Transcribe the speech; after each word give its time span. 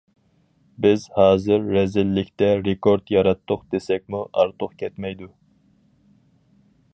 بىز 0.85 1.03
ھازىر 1.17 1.67
رەزىللىكتە 1.75 2.49
رېكورت 2.69 3.13
ياراتتۇق 3.17 3.61
دېسەكمۇ 3.75 4.23
ئارتۇق 4.41 4.75
كەتمەيدۇ. 4.81 5.29